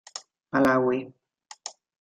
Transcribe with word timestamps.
Malawi. 0.51 0.97